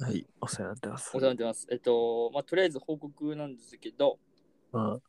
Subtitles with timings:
[0.00, 1.10] はい、お世話になってます。
[1.14, 1.66] お世話になってます。
[1.70, 4.18] えっと、まあ、とりあえず報告なんですけど、
[4.72, 5.00] うん、あ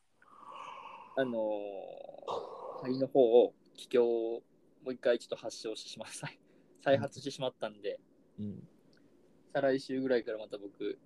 [1.18, 4.42] のー、肺の方を、気胸を
[4.84, 6.30] もう一回ちょっと発症してしまった、
[6.84, 8.02] 再発してしまったんで、
[8.38, 8.68] うん。
[9.54, 11.00] 再来週ぐらいからまた僕、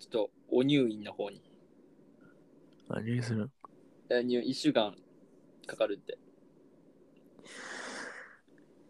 [0.00, 1.42] ちょっとお入院の方に、
[2.88, 3.50] 何にする
[4.08, 4.96] え入1週間
[5.66, 6.18] かかるって。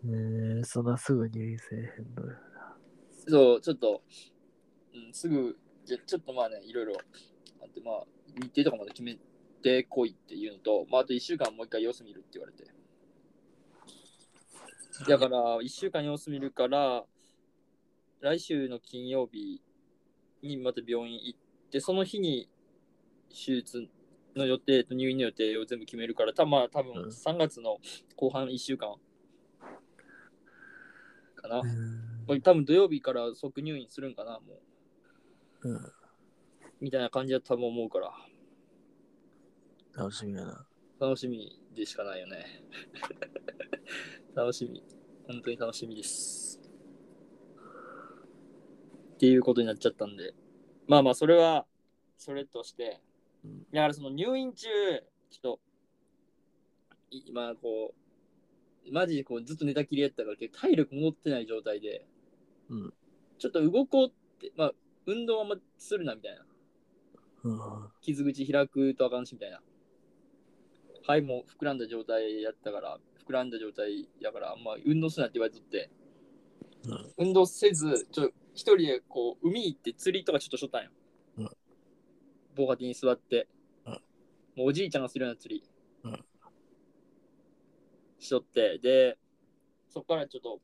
[0.04, 2.47] ねえ、そんなすぐ入院せえへんのよ。
[3.28, 4.02] そう、ちょっと、
[4.94, 6.94] うん、すぐ、じゃちょっとまあね、いろいろ
[7.62, 8.04] あって、まあ、
[8.34, 9.18] 日程とかまで決め
[9.62, 12.64] てこいっていうのと、まあ、あと1週間もう一回様子見るって言われて。
[15.06, 17.04] だから、1週間様子見るから、
[18.20, 19.62] 来週の金曜日
[20.42, 21.38] にまた病院行っ
[21.70, 22.48] て、その日に
[23.30, 23.88] 手術
[24.34, 27.78] の予定と入院の予定を全部決めるから、たまあ、多分うん3月の
[28.16, 28.94] 後半1週間
[31.36, 31.60] かな。
[31.60, 34.60] これ多分土曜日から即入院するんかな、も
[35.62, 35.70] う。
[35.70, 35.92] うん、
[36.80, 38.12] みたいな感じだと多分思うから、
[39.96, 40.66] 楽しみやな。
[41.00, 42.64] 楽しみでしかないよね。
[44.34, 44.82] 楽しみ。
[45.26, 46.60] 本当に楽しみです。
[49.14, 50.34] っていうことになっちゃったんで。
[50.86, 51.66] まあまあ、それは、
[52.16, 53.00] それとして
[53.44, 54.66] うん、だからその入院中、
[55.30, 55.60] ちょっと、
[57.10, 57.94] い今こ
[58.86, 62.06] う、マジでこうずっと寝たきりやったから、体力戻ってない状態で、
[62.70, 62.94] うん。
[63.38, 64.72] ちょっと動こうって、まあ、
[65.06, 66.44] 運動はあんまするなみたいな。
[67.44, 69.60] うん、傷口開くとあかんしみたいな。
[71.02, 75.90] 肺も膨らんだ状態やったから、膨らんだ状態やから、まあ、運動するなって言われとって、
[76.84, 77.26] うん。
[77.28, 80.90] 運動せず、ちょ一人でこう海行って釣りとかちょっとしとったんよ。
[81.38, 81.50] うん。
[82.56, 83.48] 防波堤に座って、
[83.86, 83.92] うん。
[83.92, 84.00] もう
[84.66, 85.62] おじいちゃんがするような釣り、
[86.02, 86.24] うん。
[88.18, 89.16] しとって、で、
[89.88, 90.60] そこからちょっと、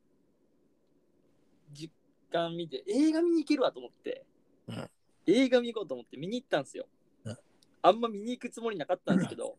[2.35, 4.25] 実感見て、映画見に行けるわと思って、
[4.69, 4.91] うん
[5.27, 6.87] 映画見に行こうと思って見に行ったんですよ。
[7.25, 7.39] うん
[7.81, 9.57] あんま見に行くつもりなかったんですけど、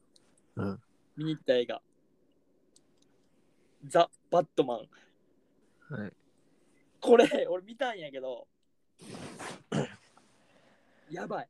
[0.56, 0.80] うん、
[1.16, 1.81] 見に行った映画。
[3.88, 4.78] ザ・バットマン。
[5.90, 6.14] はい。
[7.00, 8.47] これ、俺見たんやけど、
[11.12, 11.50] やばい。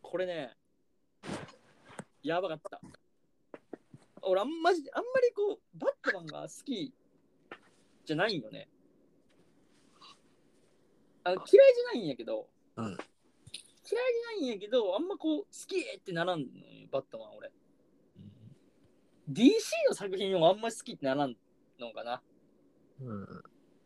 [0.00, 0.56] これね、
[2.22, 2.80] やばかった。
[4.22, 6.94] 俺、あんまじ、あんまりこう、バットマンが好き
[8.08, 8.68] じゃないんよね。
[11.24, 17.52] あの嫌いじゃないんやけど、うん、嫌いじゃないんやけど、あんまこう、好きってならんのよ、バットマン、俺。
[19.30, 19.50] DC
[19.90, 21.36] の作品をあんまり好きってならん
[21.78, 22.22] のかな。
[23.02, 23.42] うん、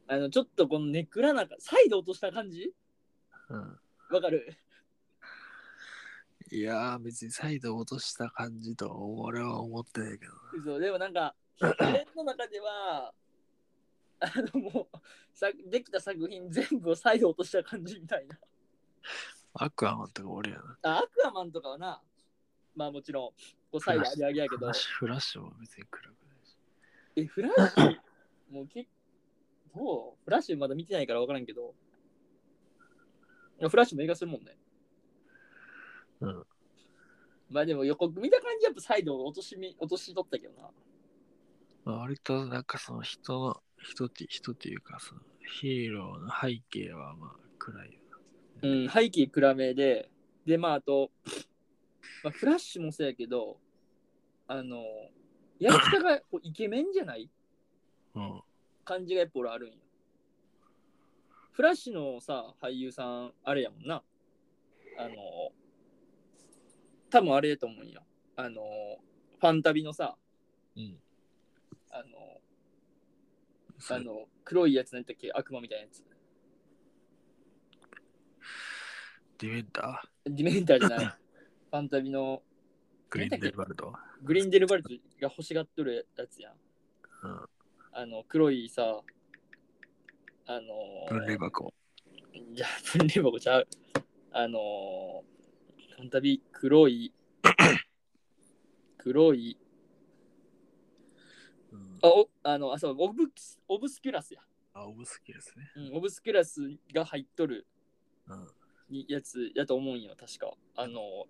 [0.07, 2.73] あの、ちょっとこのネクラな、サイド落とした感じ？
[3.49, 3.81] うん。
[4.15, 4.57] わかる？
[6.53, 10.33] いやー、別にサイド落とした感じとは俺は思ってないけど。
[10.65, 13.13] そうでもなんか、 俺の中では、
[14.25, 14.99] あのもう
[15.35, 18.39] さ、できた作品全部をサイド落とした感じみたいな。
[19.55, 20.79] アクアマンとか俺やな。
[20.83, 22.01] あアクアマンとかはな、
[22.77, 23.29] まあもちろん、
[23.73, 26.57] こうサイド上げ上げやけどフラッ、シュフラッシュも別に暗くないし。
[27.17, 27.97] え、フラッシュ、
[28.55, 28.87] もうけ
[29.75, 30.25] どう？
[30.25, 31.75] フラッシュまだ見てないから分からんけど、
[33.61, 34.57] いやフラッシュも映画するもんね。
[36.21, 36.47] うん。
[37.51, 40.71] まあでも予告見た感じやっぱサイドを落としみ落としとったけどな。
[41.85, 45.21] まあ、割となんかその人の、人って人っていうかその
[45.61, 47.99] ヒーローの背景はまあ暗いよ
[48.63, 50.09] うん、背景暗めで、
[50.47, 51.11] で、まああと、
[52.23, 53.59] まあ、フラッシュもそうやけど、
[54.47, 54.85] あの、
[55.59, 57.29] 役者がこうイケメンじゃない？
[58.15, 58.23] な。
[58.23, 58.43] うん。
[58.85, 59.75] 感じがやっぱ俺あるんよ。
[61.51, 64.03] フラッシュのさ、俳優さん、あれやもんな。
[64.97, 65.17] あの、
[67.11, 68.03] 多分あれやと思うんよ。
[68.37, 68.63] あの、
[69.41, 70.17] ファンタビのさ、
[70.77, 70.97] うん。
[71.91, 72.05] あの、
[73.91, 75.31] あの、黒いやつなんだっけ？
[75.33, 76.05] 悪魔みたいなやつ。
[79.39, 80.35] ディメンター？
[80.35, 81.07] ディメンターじゃない。
[81.73, 82.43] ファンタビの
[83.11, 83.93] グリーンデルバルド。
[84.23, 86.55] グリンデルバルトが欲しがっとるやつやん。
[87.25, 87.49] うん。
[87.93, 89.01] あの、黒いさ、
[90.47, 91.73] あの分類箱。
[92.53, 93.69] じゃあ、分類箱ちゃう。
[94.33, 97.13] あのー、ファンタビ黒い、
[98.99, 99.62] 黒い、うん。
[102.03, 104.41] あ、おあの、あ、そう、オブスオブスキュラスや。
[104.75, 105.71] あ、オブスキルですね。
[105.77, 106.61] うん、オブスキュラス
[106.95, 107.67] が入っとる
[108.27, 108.49] うん。
[108.89, 110.53] にやつやと思うんよ、確か。
[110.77, 111.27] あの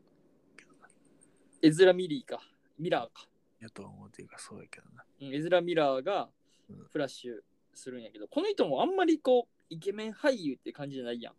[1.63, 2.41] エズラ・ミリーか。
[2.79, 3.29] ミラーか。
[3.61, 5.05] やと思うっていうかそうやけどな。
[5.21, 6.29] うんエズラ・ミラーが
[6.69, 7.41] うんフラッシュ
[7.75, 11.35] するんやけど、この人もあんまりこう、イケメン俳優って感じじゃないやん。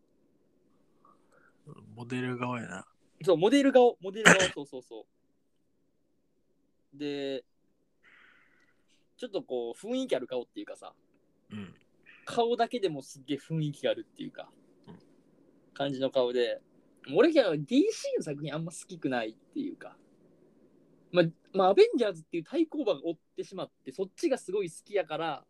[1.67, 2.85] うんモデル側やな。
[3.23, 5.05] そう、モデル顔、モデル顔、そうそうそ
[6.95, 6.97] う。
[6.97, 7.43] で、
[9.23, 10.93] ちょっとこう、雰囲気ある顔っていうかさ、
[11.49, 11.73] うん。
[12.25, 14.49] 顔だけでもすっげえ雰囲気があるっていうか
[14.87, 14.95] うん、
[15.73, 16.59] 感じの顔で、
[17.15, 17.83] 俺が DC
[18.17, 19.95] の作品あんま好きくないっていうか、
[21.13, 25.45] まあ、まあ、アベンジャーズっていう対抗馬が追ってしまって、そっちがすごい好きやから、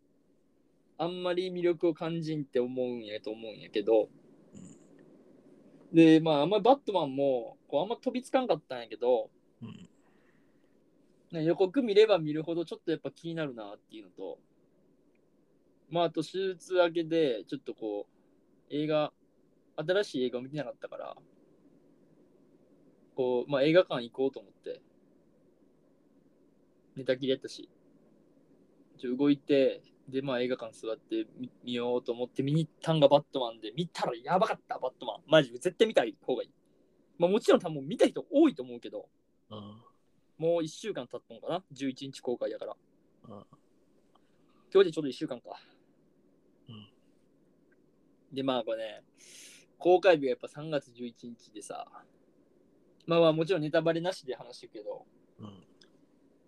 [0.99, 4.07] あんまり魅力を感じんって思うんやと思うんやけど、
[5.91, 9.31] で、まあ、あんまりバットマンも、こうあんま飛びつかんかったんやけど、
[9.63, 9.89] うん。
[11.33, 14.37] ね、予告見れば見るほどちょっとやっぱ気になるなっていうのと、
[15.89, 18.07] まああと手術明けでちょっとこ
[18.69, 19.11] う映画、
[19.75, 21.17] 新しい映画を見てなかったから、
[23.15, 24.81] こう、まあ映画館行こうと思って、
[26.95, 27.67] 寝たきりやったし、
[28.99, 31.25] ちょ動いて、でまあ映画館座って
[31.63, 35.17] 見ようと思って見に行ったんがバットマンで、見たらやばかった、バットマン。
[35.27, 36.49] マジ絶対見たい方がいい。
[37.17, 39.09] まあもちろん多分見た人多いと思うけど、
[39.49, 39.82] うん。
[40.37, 42.75] もう1週間経ったのかな ?11 日公開やから。
[43.29, 43.45] うん
[44.73, 45.59] 今日でちょうど1週間か。
[46.67, 46.87] うん
[48.33, 49.03] で、まあこれね、
[49.77, 51.85] 公開日がやっぱ3月11日でさ、
[53.05, 55.05] まあまあもちろんネタバレなしで話してるけど、
[55.39, 55.63] うん。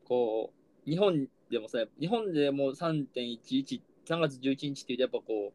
[0.06, 0.52] こ
[0.88, 5.54] う、日本でもさ、日本でも3.11、3月11日っていうとやっぱこ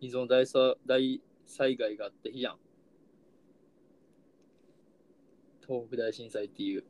[0.00, 2.56] う、依存大さ大災害があった日じゃん。
[5.66, 6.84] 東北大震災っていう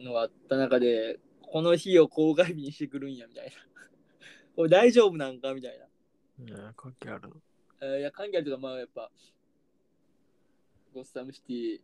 [0.00, 3.52] のがあった中で、この日を公開日にしてくるんやみたいな。
[4.56, 5.86] これ大丈夫なんかみたいな。
[6.44, 7.36] いや、関係あるの。
[7.82, 9.10] えーいや、関係あるとか、まあやっぱ、
[10.92, 11.80] ゴッサムシティ、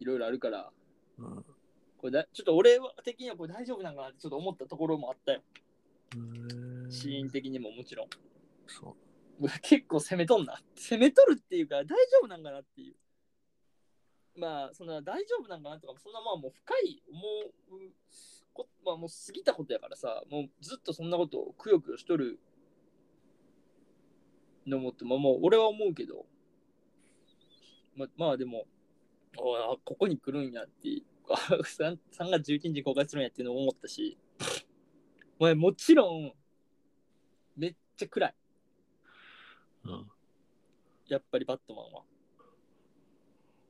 [0.00, 0.72] いろいろあるから、
[1.18, 1.44] うん。
[1.98, 5.42] これだちょっと俺は的にはこれ大丈夫なんかなってちょっと思ったところもあったよ。
[6.16, 8.08] うんシーン的にももちろん。
[8.66, 8.96] そ
[9.40, 10.60] う結構攻めとんな。
[10.74, 12.96] 攻めとるっていうか、大丈夫なんかなっていう。
[14.38, 17.92] まあ、そんな大丈夫なんかなとか、そんなまあもう深い思う
[18.52, 22.38] こ、まあもう過ぎたことやからさ、もうずっとそんなことをくよくよしとる
[24.66, 26.26] のもって、まあもう俺は思うけど、
[27.96, 28.66] ままあでも、
[29.36, 34.18] あここに来るんやっていう、3, 3月11日に公開するんやっていうのを思ったし、
[35.38, 36.32] まあもちろん、
[37.56, 38.34] めっちゃ暗い。
[39.84, 40.10] うん。
[41.08, 42.02] やっぱりバットマンは。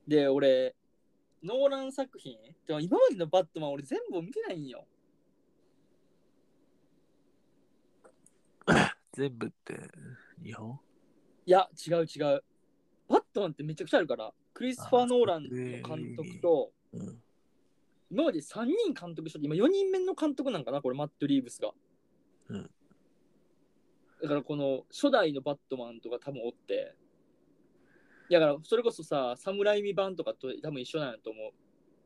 [0.08, 0.74] で、俺、
[1.42, 4.86] ノーラン作品、でも今までのバットマン俺全部見てないんよ。
[9.12, 9.78] 全部って
[10.42, 10.80] 日本？
[11.44, 12.42] いや、違う違う。
[13.06, 17.22] バットマンってめちゃくちゃあるから、クリスファー・ノーランの監督と、うん。
[18.10, 21.74] 今まで3人監督しとって、今4人目の監督なんかな、これ、マット・リーブスが。
[22.48, 22.70] うん
[24.20, 26.96] だからこの初代のバットマンとか多分おって、
[28.30, 31.50] だからそれこそさ、サムライミ版とかと多分一緒なんやと思う。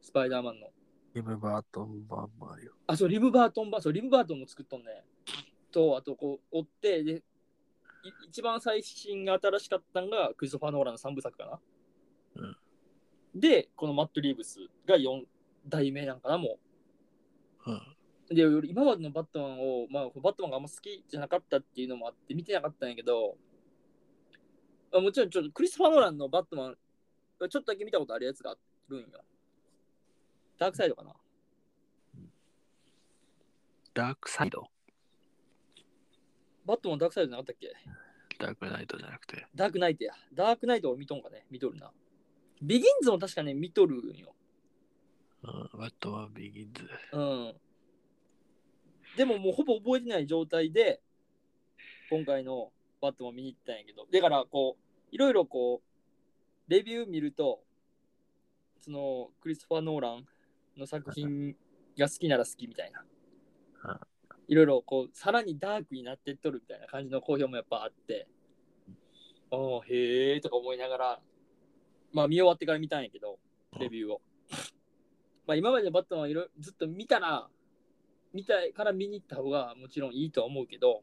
[0.01, 0.69] スパイダーマンの。
[1.15, 2.73] リムバートン版もあるよ。
[2.87, 5.05] あ、そう、リムバートン版、そう、リムバートンも作っとんね。
[5.71, 7.23] と、あと、こう、追って、で、い
[8.29, 11.61] 一番最新が新しかったのが、クリストファー・ノーランの3部作かな。
[12.37, 12.57] うん
[13.35, 15.23] で、このマット・リーブスが4
[15.67, 16.59] 代目なんかな、も
[17.67, 17.75] うん。
[18.31, 18.35] う。
[18.35, 23.37] で、俺今までのバットマンを、まあ、バットマンがあんま好きじゃなかったっていうのもあって、見てなかったんやけど、
[24.95, 28.57] あもちろん、ちょっとクリストファー・ノーランのバットマン、ちょっとだけ見たことあるやつがあ
[28.89, 29.07] るんよ。
[30.59, 31.15] ダークサイドかな。
[33.95, 34.69] ダークサイド？
[36.65, 37.73] バットマンダークサイドなかったっけ？
[38.39, 39.47] ダークナイトじゃなくて。
[39.55, 40.15] ダークナイトや。
[40.35, 41.91] ダークナイトを見とんかね見とるな。
[42.63, 44.35] ビギンズも確かね、見とるんよ。
[45.43, 45.81] うん。
[45.81, 46.89] バットマンビギンズ。
[47.13, 47.55] うん。
[49.17, 51.03] でももうほぼ覚えてない状態で、
[52.09, 52.71] 今回の
[53.03, 57.61] バットマン見に行ったんやけど、だからこう、いろいろこう、レビュー見ると、
[58.79, 60.27] その、クリストファー・ノーラン
[60.79, 61.57] の作品
[61.99, 63.05] が好きなら好きみたいな。
[64.47, 68.29] いろいろこう、さらにダークになってっとるみたいな感じの好評もやっぱあって、
[69.51, 71.21] ああ、へえとか思いながら、
[72.13, 73.39] まあ見終わってから見たんやけど、
[73.81, 74.23] レビューを。
[75.47, 77.49] まあ今までのバットマンをいろずっと見たら、
[78.33, 81.03] 見たいから見に行った方がもちろんいいとは思うけど、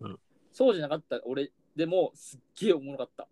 [0.00, 0.18] うん
[0.54, 3.26] そうじゃなかった俺でもすっげえおもろかった。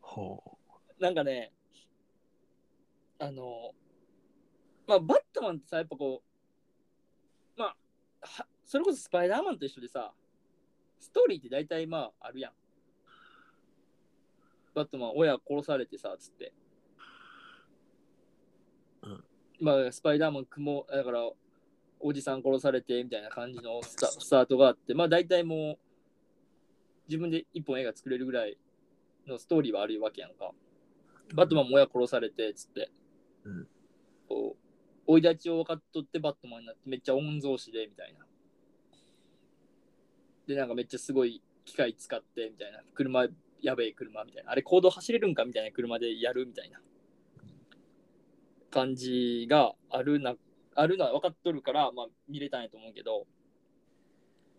[0.00, 0.58] ほ
[0.98, 1.52] なんかね、
[3.20, 3.70] あの、
[4.88, 6.24] まあバットマンってさ、やっぱこ
[7.56, 7.76] う、まあ、
[8.20, 10.12] はそれこそスパイダーマンと一緒でさ、
[10.98, 12.52] ストーリーって大体まああるやん。
[14.74, 16.52] バットマン親殺されてさ、つって。
[19.02, 19.24] うん
[19.60, 21.20] まあスパイダーマン雲、だから
[22.06, 25.78] おじさん殺されてみたいな感じのスタスタートがあって、まあ大体もう
[27.08, 28.58] 自分で一本映画作れるぐらい
[29.26, 30.50] のストーリーはあるわけやんか。
[31.34, 32.90] バットマンも親殺されてつって、
[33.44, 33.66] うん
[34.28, 34.64] こう
[35.06, 38.26] 生い立ちを分かっとってバットマンになってめっちゃ御曹司でみたいな。
[40.46, 42.80] で、なんかめっちゃすごい機械使ってみたいな。
[42.94, 43.26] 車、
[43.62, 44.52] やべえ車みたいな。
[44.52, 46.80] あれ、行動走れるんかみたいな車でやるみたいな
[48.70, 50.34] 感じがあるな、
[50.74, 53.26] あるのは分かっとるから、まあ見れたんやと思うけど、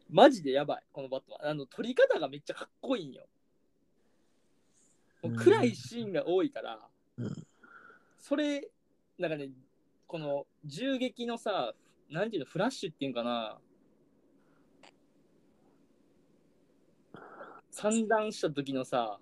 [0.10, 1.52] マジでやばい、このバットマン。
[1.52, 3.26] あの、撮り方がめっちゃかっこいいんよ。
[5.24, 6.80] もう暗いシーンが多いから、
[7.18, 7.48] うん
[8.26, 8.72] それ、
[9.20, 9.50] なんかね、
[10.08, 11.76] この銃撃のさ、
[12.10, 13.60] なんていうの、フラッシュっていうんかな、
[17.70, 19.20] 散弾した時のさ、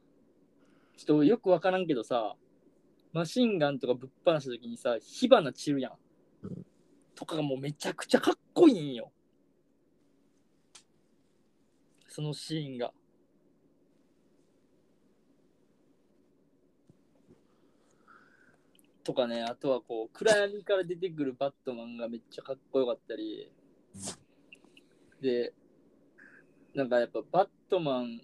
[0.96, 2.38] ちょっとよくわからんけどさ、
[3.12, 5.94] マシンガンとかぶっ放した時にさ、火花散るやん。
[7.14, 9.12] うんとかがもうめちゃくちゃかっこいいんよ。
[12.08, 12.92] そのシーンが。
[19.04, 23.52] とかね、あとはこう、暗闇から出てくるバットマンがめっちゃかっこよかったり、
[25.22, 25.54] で、
[26.74, 28.22] なんかやっぱバットマン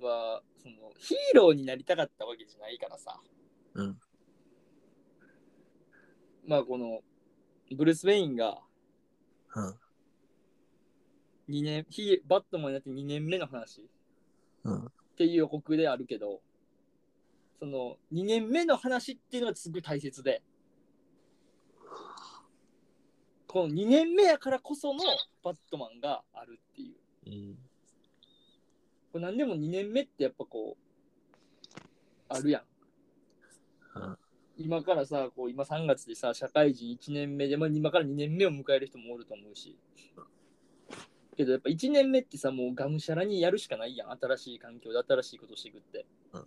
[0.00, 3.20] は、そのヒーローになりたかったわけじゃないからさ、
[3.74, 4.00] うん。
[6.46, 7.00] まあこの、
[7.74, 8.60] ブルース・ウェインが
[9.54, 9.78] うん。
[11.48, 13.84] 2年、ヒバットマンになって2年目の話っ
[14.64, 14.92] うん。
[15.16, 16.40] ていう予告であるけど、
[17.58, 20.42] その2年目の話っていうのがすごい大切で、
[23.46, 25.02] この2年目やからこその
[25.42, 26.96] バットマンがあるっていう。
[27.26, 27.58] うん。
[29.12, 31.76] これ何でも2年目ってやっぱこう、
[32.28, 32.60] あるや
[33.96, 33.98] ん。
[33.98, 34.18] うん
[34.58, 39.78] 今からさ、こう今3月でさ、社会人1年目で、まあ、今から2年目を迎える人もおると思うし。
[41.36, 44.10] けどやっぱ1年目ってさ、もうがむしゃらにやるしかないやん。
[44.10, 46.06] 新しい環境で新しいことしていくって。
[46.32, 46.46] うん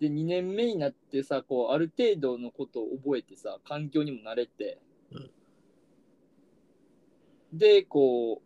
[0.00, 4.78] で、2年目になってさ、こうある程度のことを覚えてさ、環境にも慣れて。
[5.12, 5.30] うん
[7.52, 8.42] で、こう、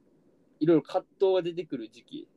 [0.59, 2.28] いろいろ葛藤が出てくる時期。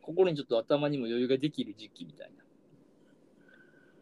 [0.00, 2.43] 心にちょっと頭にも余裕ができる時期みたいな。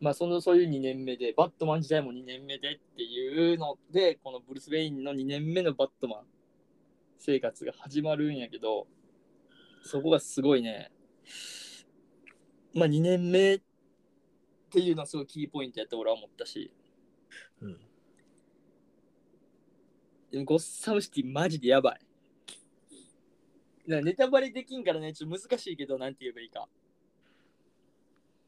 [0.03, 6.21] まあそのそういう2年目で、バットマン時代も2年目でっていうので、このブルース・ウェインの2年目のバットマン
[7.21, 8.89] 生活が始まるんやけど、
[9.85, 10.91] そこがすごいね、
[12.75, 13.61] まあ2年目っ
[14.73, 16.73] ていうのはすごいキーポイントやって俺は思ったし、
[17.61, 17.79] うん。
[20.33, 22.01] でもゴッサムシティマジでやばい。
[23.87, 26.69] ネタバレできんからね、ちょっと難しいけど、なんて言えばいいか。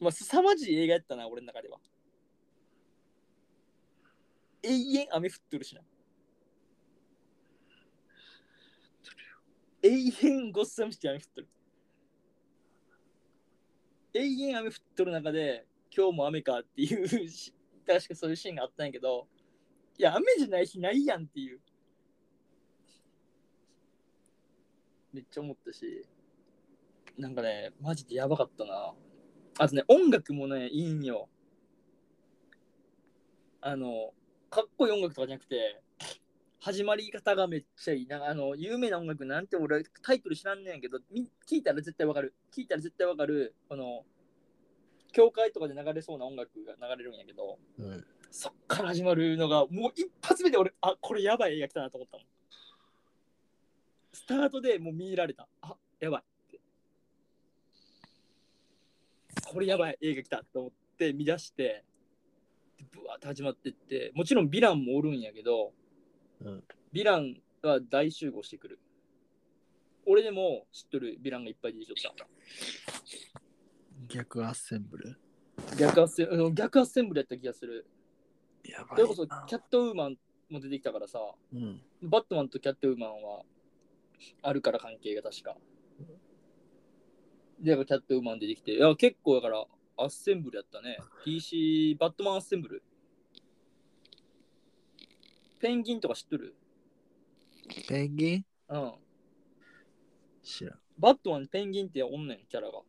[0.05, 1.79] まあ、凄まじい映画やったな、俺の中では。
[4.63, 5.81] 永遠雨降っとるしな。
[9.83, 11.49] 永遠ゴッサムシティ雨降っとる。
[14.13, 17.09] 永遠雨降っとる中で、今日も雨かっていう、
[17.87, 19.27] 確かそういうシーンがあったんやけど、
[19.97, 21.61] いや、雨じゃない日ないやんっていう。
[25.15, 26.07] めっちゃ思ったし、
[27.17, 28.95] なんかね、マジでやばかったな。
[29.59, 31.29] あとね、音楽もね、いいんよ。
[33.61, 34.13] あの、
[34.51, 35.81] かっこいい音楽とかじゃなくて、
[36.61, 38.07] 始まり方がめっちゃいい。
[38.07, 42.35] なんかあの、有名な音楽なんて俺タイトル知らんねんけど、み聞いたら絶対わかる。
[42.57, 43.55] 聞いたら絶対わかる。
[43.69, 44.05] この、
[45.13, 48.05] 教会とかで流れそうな音楽が流れるんやけど、うん。
[48.31, 52.27] そっから始まるのが、もう一発目で俺、あ、これやばい映画来たなと思ったもん。
[54.13, 55.47] スタートでもう見入られた。
[55.63, 56.61] あ、やばいって。
[59.55, 61.85] これやばい映画来たと思って見出して、
[62.77, 65.73] でブワーって始まってって、もちろんヴィランもおるんやけど、
[66.41, 66.65] うん。
[66.93, 68.81] ヴィランが大集合してくる。
[70.07, 72.27] 俺でも知っとるヴィランがいっぱい出てきとった。
[74.09, 75.17] 逆アッセンブル？
[75.79, 77.87] 逆アッセンうん逆アッセンブルやった気がする。
[78.65, 78.97] やばいな。
[78.97, 80.17] それこそキャットウーマン
[80.51, 81.21] も出てきたからさ、
[81.53, 81.81] うん。
[82.03, 83.43] バットマンとキャットウーマンは
[84.43, 85.57] あるから関係が確か。
[87.61, 89.65] で、キャットウーマン出てきて、いや結構だから
[89.97, 90.99] アッセンブルやったね。
[91.27, 92.83] DC、バットマンアッセンブル？
[95.61, 96.55] ペンギンとか知っとる？
[97.89, 98.45] ペンギン？
[98.69, 98.93] うん。
[100.43, 100.79] 知らん。
[100.99, 102.81] バットマンにペンギンっておんねん、キャラが。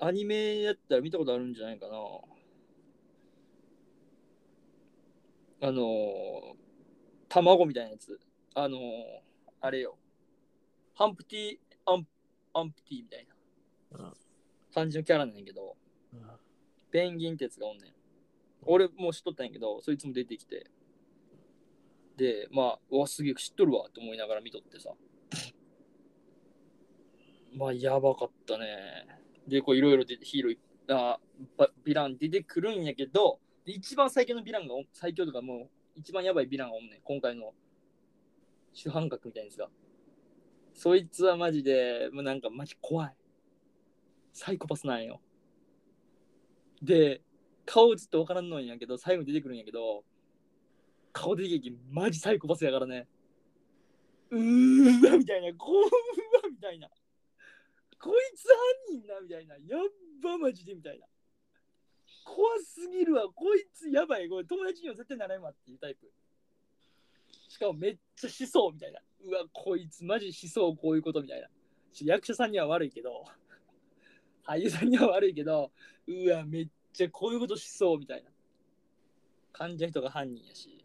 [0.00, 1.94] アニメやったら見たことあるんじゃないかな。
[5.60, 6.54] あのー、
[7.28, 8.20] 卵みたいなやつ。
[8.54, 8.80] あのー、
[9.60, 9.96] あれよ。
[10.94, 12.06] ハンプティ、アン
[12.54, 13.26] アンプティみたい
[13.92, 14.12] な
[14.74, 15.76] 感じのキャラなんやけど、
[16.90, 17.92] ペンギンってやつがおんねん。
[18.62, 20.70] 俺もう知っとったんやけど、そいつも出てきて。
[22.16, 24.90] で、まあ、うわ、すげえ知っとるわと思いながら見とってさ。
[27.54, 28.66] まあ、やばかったね。
[29.46, 30.58] で、こういろいろ出て、ヒーロー
[30.90, 31.20] あ
[31.56, 37.00] ヴィラン出てくるんやけど、一番最強のヴィランが、最強とかもう、一番やばいヴィランがおんねん。
[37.02, 37.54] 今回の
[38.78, 39.68] 主犯格みたいなやつが。
[40.72, 43.14] そいつはマジで、もうなんかマジ怖い。
[44.32, 45.20] サイコパスなんよ。
[46.80, 47.20] で、
[47.66, 50.04] 顔ずっとわからんのんやけど、最後に出てくるんやけど、
[51.12, 53.08] 顔出てきてマジサイコパスやからね。
[54.30, 55.90] うーわみたいな、こうわ
[56.48, 56.88] みたいな。
[58.00, 58.46] こいつ
[58.92, 59.56] 犯人なみたいな。
[59.56, 59.88] やっ
[60.22, 61.06] ばマジでみたいな。
[62.24, 63.24] 怖すぎるわ。
[63.34, 64.28] こいつやばい。
[64.28, 66.12] これ友達には絶対ならんわっていうタイプ。
[67.58, 69.00] しかもめっちゃしそうみたいな。
[69.24, 71.48] うわ、こいつマジしそうこういうことみたいな。
[72.02, 73.24] 役者さんには悪いけど、
[74.46, 75.72] 俳優さんには悪いけど、
[76.06, 78.30] うわ、めっちゃこういうことしそうみたいな。
[79.52, 80.84] 感じの人が犯人やし。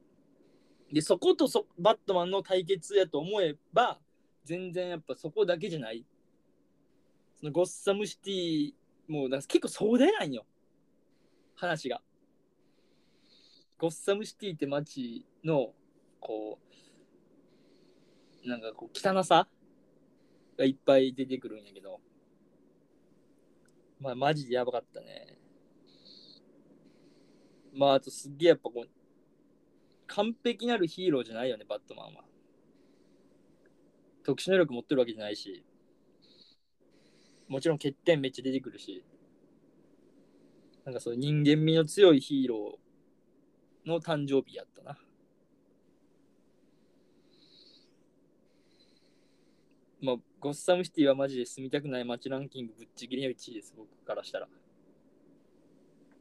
[0.92, 4.00] で、そことそバットマンの対決やと思えば、
[4.44, 6.04] 全然やっぱそこだけじゃない。
[7.40, 8.74] そのゴッサムシティ、
[9.08, 10.44] もうなんか結構壮大なんよ。
[11.54, 12.02] 話が。
[13.78, 15.76] ゴッサムシティって街の、
[16.24, 16.58] こ
[18.46, 19.48] う、なんかこう汚さ
[20.58, 22.00] がいっぱい出てくるんやけど、
[24.00, 25.38] まあマジでやばかったね。
[27.74, 28.90] まああとすっげえやっぱこう、
[30.08, 32.24] 完璧なるヒーローじゃないよね、バットマンは。
[34.24, 35.66] 特殊能力持ってるわけじゃないし、
[37.50, 39.04] もちろん欠点めっちゃ出てくるし、
[40.86, 44.98] なんかそう人間味の強いヒーローの誕生日やったな。
[50.04, 54.50] まあ、ゴッサムシティはマジで住みたくない街ランキングぶっちぎりの1位です、僕からしたら。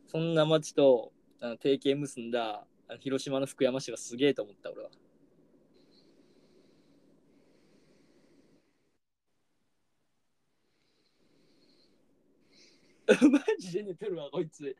[0.06, 4.90] そんな街とあの提携結んだあの広島の福山市がすげえと思った、俺は。
[13.32, 14.76] マジで寝てるわ、こいつ。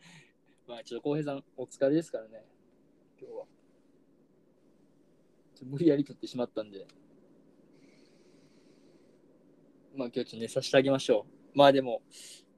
[0.68, 2.44] まあ、ちょっと浩平さん、お疲れですからね、
[3.20, 3.46] 今日は。
[5.64, 6.86] 無理やり取ってしまったんで。
[9.94, 11.58] まあ、今日ちょっと寝させてあげましょう。
[11.58, 12.02] まあでも、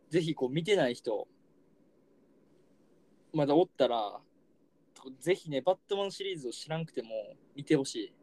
[0.09, 1.27] ぜひこう見てない人、
[3.33, 4.21] まだおったら、
[5.21, 7.09] ぜひね、バットマンシリーズを知らんくても
[7.57, 8.15] 見てほしい。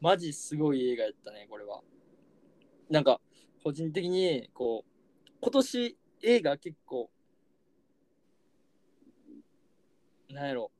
[0.00, 1.80] マジすごい映画やったね、これは。
[2.90, 3.20] なんか、
[3.64, 7.10] 個人的に、こう、今年映画結構、
[10.30, 10.70] なんやろ。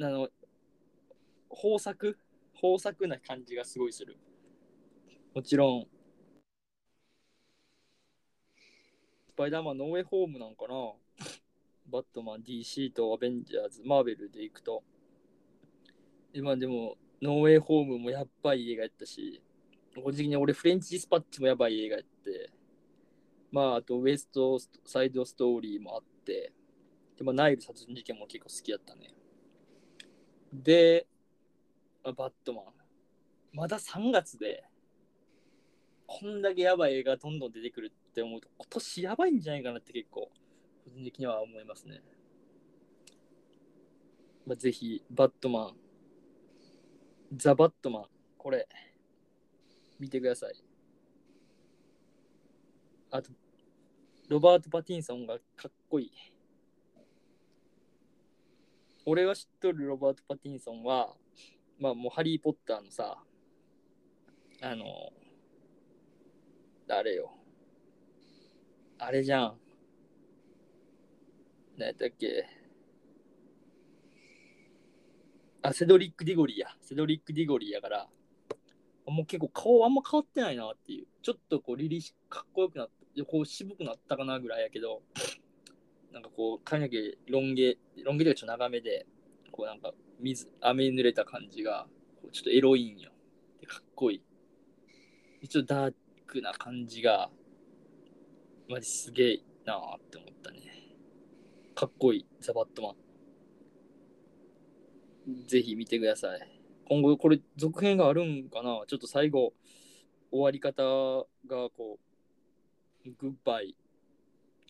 [0.00, 0.28] あの、
[1.50, 2.18] 豊作
[2.62, 4.16] 豊作な感じがすごいする。
[5.34, 5.86] もちろん、
[9.28, 10.74] スパイダーマンノーウェイホームなんかな
[11.90, 14.82] バットマン、DC とアベンジャーズ、マーベルでいくと。
[16.32, 19.42] 今でも、ノーウェイホームもやっばい映画やったし、
[19.94, 22.50] 個人的に俺フレンチディスパッチもやばい映画やって、
[23.50, 26.52] まあ、あとウエストサイドストーリーもあって、
[27.16, 29.14] でまあ、ナイル殺人事件も結構好きやったね。
[30.52, 31.06] で、
[32.12, 32.64] バットマン。
[33.52, 34.64] まだ3月で、
[36.06, 40.30] こんだけやばい映画どんどん出てくるって思うと、今年やばいんじゃないかなって結構、
[40.84, 42.02] 個人的には思いますね。
[44.46, 45.76] まあ、ぜひ、バットマン、
[47.36, 48.04] ザ・バットマン、
[48.36, 48.68] これ、
[49.98, 50.54] 見てください。
[53.10, 53.30] あと、
[54.28, 56.12] ロバート・パティンソンがかっこいい。
[59.06, 61.14] 俺が知っとるロバート・パティンソンは、
[61.78, 63.18] まあもうハリー・ポッターのさ、
[64.62, 64.84] あの、
[66.88, 67.32] あれよ。
[68.98, 69.58] あれじゃん。
[71.76, 72.46] 何やったっけ。
[75.62, 76.68] あ、セドリック・ディゴリーや。
[76.82, 78.08] セドリック・ディゴリーやから、
[79.06, 81.06] もう結構顔あんま変わってないなっていう。
[81.22, 85.02] ちょっとこう、凛々しかっこよくなった、こう渋くなったかなぐらいやけど、
[86.12, 89.06] なんかこう、髪の毛ロン毛、ロン毛でちょっと長めで、
[89.56, 91.86] こうなんか水、雨濡れた感じが、
[92.20, 93.12] こうちょっとエロいんよ。
[93.60, 94.20] で、かっこい
[95.40, 95.48] い。
[95.48, 95.94] ちょっとダー
[96.26, 97.30] クな感じが、
[98.68, 100.58] マジすげえなーって思ったね。
[101.76, 102.90] かっこいい、ザ・バットマ
[105.32, 105.46] ン。
[105.46, 106.60] ぜひ見てください。
[106.88, 108.82] 今後これ続編があるんかな？
[108.88, 109.52] ちょっと最後
[110.32, 110.82] 終わり方
[111.46, 112.00] がこ
[113.06, 113.76] うグッバイ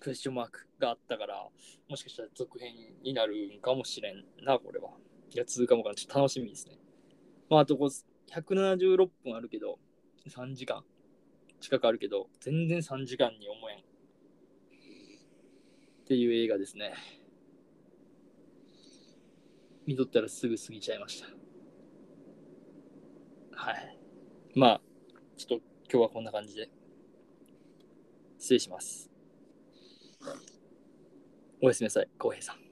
[0.04, 1.48] クエスチョンマークがあったから
[1.88, 4.90] もしかしたら続編になるんかもしれんなこれは。
[5.30, 6.78] いや続くかもかなちょっと楽しみですね。
[7.48, 9.78] まああとこう176分あるけど
[10.28, 10.84] 3時間。
[11.58, 13.78] 近くあるけど全然3時間に思えん。
[13.78, 13.80] っ
[16.06, 16.92] ていう映画ですね。
[19.86, 21.28] 見とったらすぐ過ぎちゃいました。
[23.52, 23.98] はい。
[24.54, 24.80] まあ、
[25.38, 26.68] ちょっと今日はこんな感じで。
[28.38, 29.13] 失礼します。
[31.62, 32.63] おやすみなさい、浩平さん。